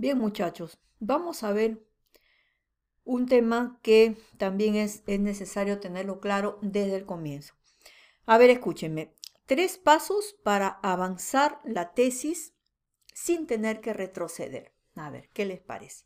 Bien, 0.00 0.16
muchachos, 0.16 0.78
vamos 1.00 1.42
a 1.42 1.50
ver 1.50 1.84
un 3.02 3.26
tema 3.26 3.80
que 3.82 4.16
también 4.36 4.76
es, 4.76 5.02
es 5.08 5.18
necesario 5.18 5.80
tenerlo 5.80 6.20
claro 6.20 6.60
desde 6.62 6.94
el 6.94 7.04
comienzo. 7.04 7.54
A 8.24 8.38
ver, 8.38 8.50
escúchenme. 8.50 9.12
Tres 9.46 9.76
pasos 9.76 10.36
para 10.44 10.68
avanzar 10.84 11.58
la 11.64 11.94
tesis 11.94 12.54
sin 13.12 13.48
tener 13.48 13.80
que 13.80 13.92
retroceder. 13.92 14.72
A 14.94 15.10
ver, 15.10 15.30
¿qué 15.30 15.44
les 15.44 15.58
parece? 15.58 16.04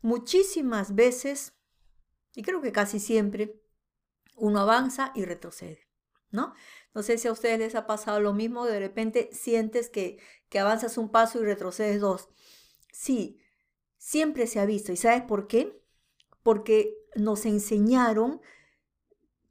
Muchísimas 0.00 0.96
veces, 0.96 1.52
y 2.34 2.42
creo 2.42 2.60
que 2.60 2.72
casi 2.72 2.98
siempre, 2.98 3.54
uno 4.34 4.58
avanza 4.58 5.12
y 5.14 5.26
retrocede, 5.26 5.86
¿no? 6.32 6.54
No 6.92 7.04
sé 7.04 7.18
si 7.18 7.28
a 7.28 7.32
ustedes 7.32 7.60
les 7.60 7.76
ha 7.76 7.86
pasado 7.86 8.18
lo 8.18 8.32
mismo, 8.32 8.66
de 8.66 8.80
repente 8.80 9.30
sientes 9.32 9.90
que, 9.90 10.18
que 10.48 10.58
avanzas 10.58 10.98
un 10.98 11.08
paso 11.08 11.40
y 11.40 11.44
retrocedes 11.44 12.00
dos. 12.00 12.28
Sí, 12.92 13.40
siempre 13.98 14.46
se 14.46 14.60
ha 14.60 14.66
visto. 14.66 14.92
¿Y 14.92 14.96
sabes 14.96 15.22
por 15.22 15.48
qué? 15.48 15.82
Porque 16.44 16.94
nos 17.16 17.44
enseñaron 17.46 18.40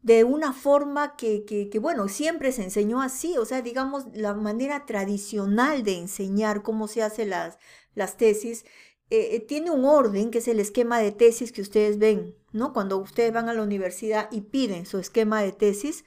de 0.02 0.24
una 0.24 0.54
forma 0.54 1.16
que, 1.16 1.46
que, 1.46 1.80
bueno, 1.80 2.08
siempre 2.08 2.52
se 2.52 2.64
enseñó 2.64 3.02
así, 3.02 3.38
o 3.38 3.46
sea, 3.46 3.62
digamos, 3.62 4.06
la 4.14 4.34
manera 4.34 4.86
tradicional 4.86 5.84
de 5.84 5.98
enseñar 5.98 6.64
cómo 6.64 6.88
se 6.88 7.04
hacen 7.04 7.30
las, 7.30 7.60
las 7.94 8.18
tesis, 8.18 8.66
eh, 9.12 9.36
eh, 9.36 9.40
tiene 9.42 9.70
un 9.72 9.86
orden 9.86 10.32
que 10.32 10.40
es 10.40 10.48
el 10.48 10.60
esquema 10.60 11.00
de 11.00 11.12
tesis 11.12 11.52
que 11.52 11.62
ustedes 11.62 12.00
ven, 12.00 12.36
¿no? 12.52 12.74
Cuando 12.74 12.98
ustedes 12.98 13.32
van 13.34 13.50
a 13.50 13.54
la 13.54 13.62
universidad 13.62 14.30
y 14.32 14.42
piden 14.42 14.86
su 14.86 14.98
esquema 14.98 15.42
de 15.44 15.52
tesis, 15.52 16.06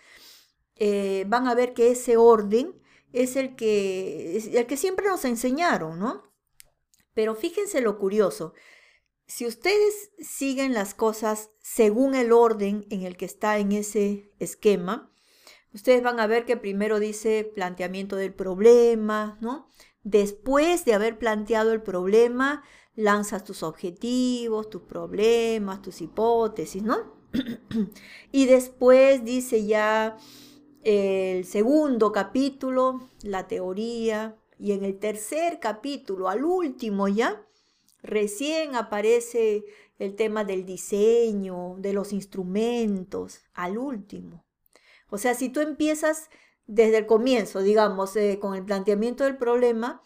eh, 0.76 1.24
van 1.28 1.46
a 1.46 1.54
ver 1.54 1.74
que 1.74 1.90
ese 1.90 2.16
orden 2.16 2.74
es 3.12 3.36
el 3.36 3.54
que, 3.54 4.36
es 4.36 4.48
el 4.48 4.66
que 4.66 4.76
siempre 4.76 5.06
nos 5.06 5.24
enseñaron, 5.24 5.98
¿no? 6.00 6.33
Pero 7.14 7.34
fíjense 7.34 7.80
lo 7.80 7.98
curioso. 7.98 8.54
Si 9.26 9.46
ustedes 9.46 10.10
siguen 10.18 10.74
las 10.74 10.94
cosas 10.94 11.50
según 11.60 12.14
el 12.14 12.32
orden 12.32 12.86
en 12.90 13.02
el 13.02 13.16
que 13.16 13.24
está 13.24 13.58
en 13.58 13.72
ese 13.72 14.32
esquema, 14.38 15.10
ustedes 15.72 16.02
van 16.02 16.20
a 16.20 16.26
ver 16.26 16.44
que 16.44 16.56
primero 16.56 17.00
dice 17.00 17.50
planteamiento 17.54 18.16
del 18.16 18.34
problema, 18.34 19.38
¿no? 19.40 19.68
Después 20.02 20.84
de 20.84 20.92
haber 20.92 21.18
planteado 21.18 21.72
el 21.72 21.82
problema, 21.82 22.62
lanzas 22.94 23.44
tus 23.44 23.62
objetivos, 23.62 24.68
tus 24.68 24.82
problemas, 24.82 25.80
tus 25.80 26.02
hipótesis, 26.02 26.82
¿no? 26.82 27.14
y 28.32 28.46
después 28.46 29.24
dice 29.24 29.64
ya 29.64 30.18
el 30.82 31.46
segundo 31.46 32.12
capítulo, 32.12 33.08
la 33.22 33.48
teoría, 33.48 34.36
y 34.58 34.72
en 34.72 34.84
el 34.84 34.98
tercer 34.98 35.60
capítulo, 35.60 36.28
al 36.28 36.44
último 36.44 37.08
ya, 37.08 37.46
recién 38.02 38.76
aparece 38.76 39.64
el 39.98 40.16
tema 40.16 40.44
del 40.44 40.64
diseño, 40.66 41.76
de 41.78 41.92
los 41.92 42.12
instrumentos, 42.12 43.40
al 43.54 43.78
último. 43.78 44.44
O 45.08 45.18
sea, 45.18 45.34
si 45.34 45.48
tú 45.48 45.60
empiezas 45.60 46.28
desde 46.66 46.98
el 46.98 47.06
comienzo, 47.06 47.60
digamos, 47.60 48.16
eh, 48.16 48.38
con 48.40 48.54
el 48.54 48.64
planteamiento 48.64 49.24
del 49.24 49.36
problema, 49.36 50.02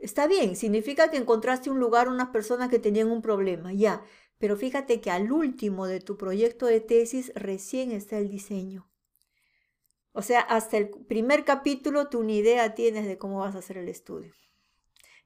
está 0.00 0.26
bien, 0.26 0.56
significa 0.56 1.10
que 1.10 1.16
encontraste 1.16 1.70
un 1.70 1.80
lugar, 1.80 2.08
unas 2.08 2.28
personas 2.28 2.68
que 2.68 2.78
tenían 2.78 3.10
un 3.10 3.22
problema, 3.22 3.72
ya. 3.72 4.04
Pero 4.38 4.56
fíjate 4.56 5.00
que 5.00 5.10
al 5.10 5.32
último 5.32 5.86
de 5.86 6.00
tu 6.00 6.16
proyecto 6.16 6.66
de 6.66 6.80
tesis 6.80 7.32
recién 7.34 7.90
está 7.90 8.18
el 8.18 8.28
diseño. 8.28 8.86
O 10.16 10.22
sea, 10.22 10.40
hasta 10.40 10.78
el 10.78 10.88
primer 10.88 11.44
capítulo 11.44 12.08
tú 12.08 12.22
ni 12.22 12.38
idea 12.38 12.74
tienes 12.74 13.06
de 13.06 13.18
cómo 13.18 13.40
vas 13.40 13.54
a 13.54 13.58
hacer 13.58 13.76
el 13.76 13.90
estudio. 13.90 14.32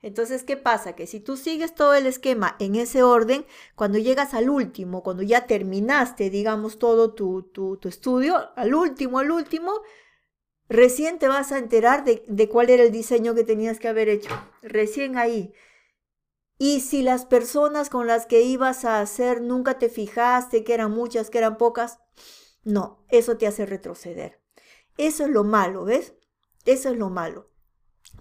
Entonces, 0.03 0.43
¿qué 0.43 0.57
pasa? 0.57 0.97
Que 0.97 1.07
si 1.07 1.21
tú 1.21 1.37
sigues 1.37 1.77
todo 1.77 1.95
el 1.95 2.07
esquema 2.07 2.57
en 2.59 2.75
ese 2.75 3.05
orden, 3.05 3.47
cuando 3.77 3.99
llegas 3.99 4.35
al 4.35 4.51
último, 4.51 5.05
cuando 5.05 5.23
ya 5.23 5.47
terminaste, 5.47 6.29
digamos, 6.29 6.81
todo 6.81 7.15
tu, 7.15 7.45
tu, 7.53 7.79
estudio, 7.89 8.51
al 8.57 8.75
último, 8.75 9.21
al 9.21 9.31
último, 9.31 9.81
recién 10.69 11.21
te 11.21 11.29
vas 11.29 11.53
a 11.53 11.59
enterar 11.59 12.03
de, 12.03 12.25
de 12.27 12.49
cuál 12.49 12.69
era 12.69 12.83
el 12.83 12.91
diseño 12.91 13.37
que 13.37 13.45
tenías 13.45 13.79
que 13.79 13.87
haber 13.87 14.09
hecho. 14.09 14.31
Recién 14.61 15.17
ahí. 15.17 15.55
Y 16.59 16.81
si 16.81 17.03
las 17.03 17.27
personas 17.27 17.91
con 17.91 18.09
las 18.09 18.27
que 18.27 18.43
ibas 18.43 18.85
a 18.85 19.01
hacer 19.01 19.41
nunca 19.41 19.79
te 19.79 19.89
fijaste 19.89 20.65
que 20.65 20.75
eran 20.75 20.91
muchas, 20.91 21.31
que 21.31 21.39
eran 21.39 21.59
pocas, 21.59 22.01
no, 22.65 23.07
eso 23.09 23.37
te 23.37 23.47
hace 23.47 23.67
retroceder. 23.67 24.40
Eso 25.01 25.25
es 25.25 25.31
lo 25.31 25.45
malo, 25.45 25.87
¿ves? 25.87 26.13
Eso 26.67 26.91
es 26.91 26.99
lo 26.99 27.09
malo. 27.09 27.49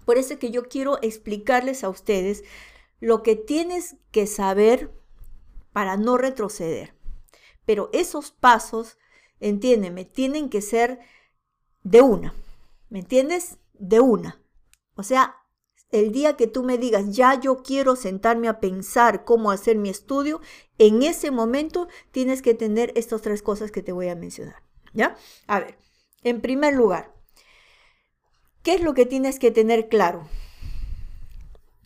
Por 0.06 0.16
eso 0.16 0.32
es 0.32 0.40
que 0.40 0.50
yo 0.50 0.62
quiero 0.66 0.98
explicarles 1.02 1.84
a 1.84 1.90
ustedes 1.90 2.42
lo 3.00 3.22
que 3.22 3.36
tienes 3.36 3.96
que 4.10 4.26
saber 4.26 4.90
para 5.74 5.98
no 5.98 6.16
retroceder. 6.16 6.94
Pero 7.66 7.90
esos 7.92 8.30
pasos, 8.30 8.96
entiéndeme, 9.40 10.06
tienen 10.06 10.48
que 10.48 10.62
ser 10.62 11.00
de 11.82 12.00
una. 12.00 12.32
¿Me 12.88 13.00
entiendes? 13.00 13.58
De 13.74 14.00
una. 14.00 14.42
O 14.94 15.02
sea, 15.02 15.36
el 15.90 16.12
día 16.12 16.38
que 16.38 16.46
tú 16.46 16.62
me 16.62 16.78
digas, 16.78 17.14
ya 17.14 17.38
yo 17.38 17.62
quiero 17.62 17.94
sentarme 17.94 18.48
a 18.48 18.58
pensar 18.58 19.26
cómo 19.26 19.50
hacer 19.50 19.76
mi 19.76 19.90
estudio, 19.90 20.40
en 20.78 21.02
ese 21.02 21.30
momento 21.30 21.88
tienes 22.10 22.40
que 22.40 22.54
tener 22.54 22.90
estas 22.96 23.20
tres 23.20 23.42
cosas 23.42 23.70
que 23.70 23.82
te 23.82 23.92
voy 23.92 24.08
a 24.08 24.16
mencionar. 24.16 24.62
¿Ya? 24.94 25.14
A 25.46 25.60
ver, 25.60 25.76
en 26.22 26.40
primer 26.40 26.74
lugar, 26.74 27.14
¿qué 28.62 28.74
es 28.74 28.82
lo 28.82 28.94
que 28.94 29.06
tienes 29.06 29.38
que 29.38 29.50
tener 29.50 29.88
claro? 29.88 30.28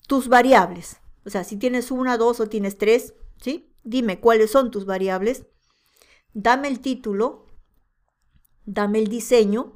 Tus 0.06 0.28
variables. 0.28 1.00
O 1.24 1.30
sea, 1.30 1.44
si 1.44 1.56
tienes 1.56 1.90
una, 1.90 2.18
dos 2.18 2.40
o 2.40 2.48
tienes 2.48 2.76
tres, 2.76 3.14
¿sí? 3.40 3.72
Dime 3.82 4.20
cuáles 4.20 4.50
son 4.50 4.70
tus 4.70 4.84
variables. 4.84 5.46
Dame 6.32 6.68
el 6.68 6.80
título. 6.80 7.46
Dame 8.66 8.98
el 8.98 9.08
diseño. 9.08 9.72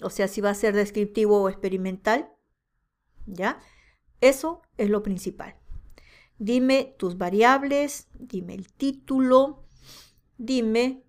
O 0.00 0.10
sea, 0.10 0.28
si 0.28 0.40
va 0.40 0.50
a 0.50 0.54
ser 0.54 0.74
descriptivo 0.74 1.42
o 1.42 1.48
experimental. 1.48 2.30
¿Ya? 3.26 3.60
Eso 4.20 4.62
es 4.76 4.90
lo 4.90 5.02
principal. 5.02 5.56
Dime 6.38 6.94
tus 6.98 7.18
variables, 7.18 8.06
dime 8.14 8.54
el 8.54 8.72
título, 8.72 9.64
dime 10.36 11.02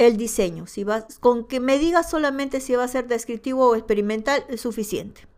el 0.00 0.16
diseño. 0.16 0.66
Si 0.66 0.82
vas, 0.82 1.18
con 1.18 1.46
que 1.46 1.60
me 1.60 1.78
digas 1.78 2.08
solamente 2.08 2.60
si 2.60 2.74
va 2.74 2.84
a 2.84 2.88
ser 2.88 3.06
descriptivo 3.06 3.68
o 3.68 3.76
experimental 3.76 4.46
es 4.48 4.62
suficiente. 4.62 5.28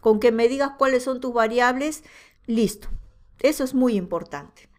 Con 0.00 0.20
que 0.20 0.30
me 0.30 0.46
digas 0.46 0.72
cuáles 0.78 1.02
son 1.02 1.20
tus 1.20 1.34
variables, 1.34 2.04
listo. 2.46 2.88
Eso 3.40 3.64
es 3.64 3.74
muy 3.74 3.96
importante. 3.96 4.70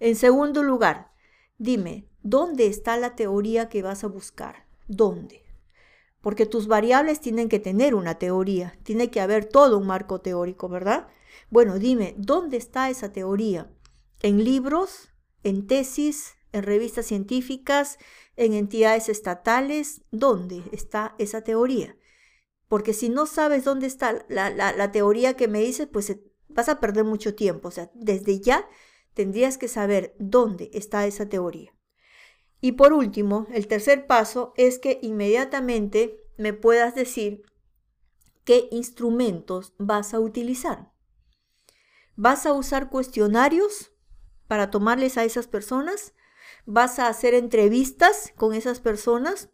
En 0.00 0.16
segundo 0.16 0.62
lugar, 0.62 1.12
dime, 1.56 2.10
¿dónde 2.22 2.66
está 2.66 2.98
la 2.98 3.16
teoría 3.16 3.70
que 3.70 3.80
vas 3.80 4.04
a 4.04 4.08
buscar? 4.08 4.66
¿Dónde? 4.86 5.42
Porque 6.20 6.44
tus 6.44 6.66
variables 6.66 7.20
tienen 7.20 7.48
que 7.48 7.58
tener 7.58 7.94
una 7.94 8.16
teoría, 8.16 8.78
tiene 8.82 9.10
que 9.10 9.22
haber 9.22 9.46
todo 9.46 9.78
un 9.78 9.86
marco 9.86 10.20
teórico, 10.20 10.68
¿verdad? 10.68 11.08
Bueno, 11.48 11.78
dime, 11.78 12.14
¿dónde 12.18 12.58
está 12.58 12.90
esa 12.90 13.12
teoría? 13.12 13.70
¿En 14.20 14.44
libros? 14.44 15.08
¿En 15.42 15.66
tesis? 15.66 16.35
¿En 16.56 16.62
revistas 16.62 17.06
científicas? 17.06 17.98
en 18.36 18.52
entidades 18.52 19.08
estatales, 19.08 20.02
¿dónde 20.10 20.62
está 20.72 21.14
esa 21.18 21.42
teoría? 21.42 21.96
Porque 22.68 22.92
si 22.92 23.08
no 23.08 23.26
sabes 23.26 23.64
dónde 23.64 23.86
está 23.86 24.26
la, 24.28 24.92
teoría 24.92 25.34
que 25.34 25.48
me 25.48 25.60
dices, 25.60 25.88
pues 25.90 26.16
vas 26.48 26.68
a 26.68 26.80
perder 26.80 27.04
mucho 27.04 27.34
tiempo. 27.34 27.68
O 27.68 27.70
sea, 27.70 27.90
desde 27.94 28.40
ya 28.40 28.68
tendrías 29.14 29.56
que 29.56 29.68
saber 29.68 30.14
dónde 30.18 30.70
está 30.74 31.06
esa 31.06 31.28
teoría. 31.28 31.72
Y 32.60 32.72
por 32.72 32.92
último, 32.92 33.46
el 33.52 33.66
tercer 33.68 34.06
paso 34.06 34.52
es 34.56 34.78
que 34.78 34.98
inmediatamente 35.02 36.20
me 36.36 36.52
puedas 36.52 36.94
decir 36.94 37.42
qué 38.44 38.68
instrumentos 38.70 39.74
vas 39.78 40.12
a 40.12 40.20
utilizar. 40.20 40.92
¿Vas 42.16 42.46
a 42.46 42.52
usar 42.52 42.90
cuestionarios 42.90 43.92
para 44.48 44.70
tomarles 44.70 45.16
a 45.18 45.24
esas 45.24 45.46
personas? 45.46 46.14
Vas 46.66 46.98
a 46.98 47.08
hacer 47.08 47.34
entrevistas 47.34 48.32
con 48.36 48.52
esas 48.52 48.80
personas, 48.80 49.48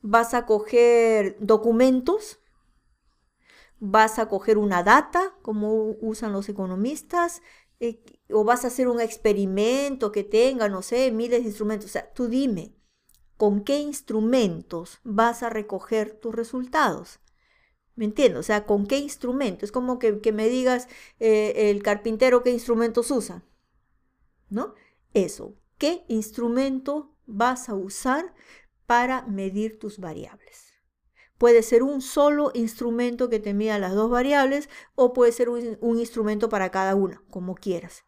vas 0.00 0.32
a 0.32 0.46
coger 0.46 1.36
documentos, 1.40 2.40
vas 3.80 4.18
a 4.18 4.28
coger 4.28 4.56
una 4.56 4.82
data, 4.82 5.36
como 5.42 5.96
usan 6.00 6.32
los 6.32 6.48
economistas, 6.48 7.42
eh, 7.80 8.02
o 8.30 8.44
vas 8.44 8.64
a 8.64 8.68
hacer 8.68 8.88
un 8.88 9.00
experimento 9.00 10.12
que 10.12 10.24
tenga, 10.24 10.68
no 10.68 10.82
sé, 10.82 11.10
miles 11.10 11.42
de 11.42 11.48
instrumentos. 11.48 11.90
O 11.90 11.92
sea, 11.92 12.12
tú 12.12 12.28
dime, 12.28 12.74
¿con 13.36 13.64
qué 13.64 13.78
instrumentos 13.78 15.00
vas 15.02 15.42
a 15.42 15.50
recoger 15.50 16.12
tus 16.12 16.34
resultados? 16.34 17.20
¿Me 17.96 18.04
entiendes? 18.06 18.40
O 18.40 18.42
sea, 18.42 18.66
¿con 18.66 18.86
qué 18.86 18.98
instrumento? 18.98 19.64
Es 19.64 19.72
como 19.72 19.98
que, 19.98 20.32
me 20.32 20.48
digas 20.48 20.88
eh, 21.20 21.70
el 21.70 21.82
carpintero 21.82 22.42
qué 22.42 22.50
instrumentos 22.50 23.10
usa. 23.10 23.44
¿No? 24.50 24.74
Eso. 25.12 25.56
¿Qué 25.78 26.04
instrumento 26.08 27.14
vas 27.26 27.68
a 27.68 27.74
usar 27.74 28.34
para 28.86 29.22
medir 29.22 29.78
tus 29.78 29.98
variables? 29.98 30.74
Puede 31.38 31.62
ser 31.62 31.82
un 31.82 32.00
solo 32.00 32.52
instrumento 32.54 33.28
que 33.28 33.40
te 33.40 33.54
mida 33.54 33.78
las 33.78 33.94
dos 33.94 34.10
variables 34.10 34.68
o 34.94 35.12
puede 35.12 35.32
ser 35.32 35.48
un, 35.48 35.98
instrumento 35.98 36.48
para 36.48 36.70
cada 36.70 36.94
una, 36.94 37.22
como 37.28 37.54
quieras. 37.56 38.04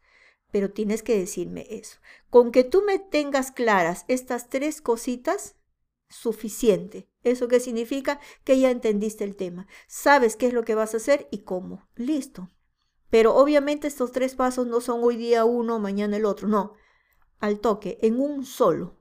Pero 0.52 0.70
tienes 0.70 1.02
que 1.02 1.18
decirme 1.18 1.66
eso. 1.68 1.98
Con 2.30 2.52
que 2.52 2.62
tú 2.62 2.82
me 2.82 2.98
tengas 3.00 3.50
claras 3.50 4.04
estas 4.06 4.48
tres 4.48 4.80
cositas, 4.80 5.56
suficiente. 6.08 7.10
¿Eso 7.24 7.48
qué 7.48 7.58
significa? 7.58 8.20
Que 8.44 8.60
ya 8.60 8.70
entendiste 8.70 9.24
el 9.24 9.34
tema. 9.34 9.66
Sabes 9.88 10.36
qué 10.36 10.46
es 10.46 10.52
lo 10.52 10.64
que 10.64 10.76
vas 10.76 10.94
a 10.94 10.98
hacer 10.98 11.26
y 11.32 11.38
cómo. 11.38 11.88
Listo. 11.96 12.48
Pero 13.10 13.34
obviamente 13.34 13.88
estos 13.88 14.12
tres 14.12 14.36
pasos 14.36 14.68
no 14.68 14.80
son 14.80 15.02
hoy 15.02 15.16
día 15.16 15.44
uno, 15.44 15.80
mañana 15.80 16.16
el 16.16 16.24
otro. 16.24 16.46
No. 16.46 16.74
Al 17.38 17.60
toque, 17.60 17.98
en 18.02 18.20
un 18.20 18.44
solo 18.44 18.96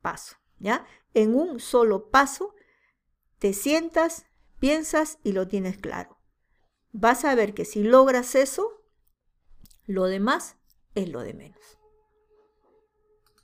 paso. 0.00 0.36
¿Ya? 0.58 0.86
En 1.14 1.34
un 1.34 1.60
solo 1.60 2.10
paso 2.10 2.54
te 3.38 3.52
sientas, 3.52 4.26
piensas 4.58 5.18
y 5.22 5.32
lo 5.32 5.46
tienes 5.48 5.76
claro. 5.76 6.18
Vas 6.92 7.24
a 7.24 7.34
ver 7.34 7.52
que 7.52 7.64
si 7.64 7.82
logras 7.82 8.34
eso, 8.34 8.82
lo 9.84 10.04
demás 10.04 10.56
es 10.94 11.08
lo 11.08 11.20
de 11.20 11.34
menos. 11.34 11.75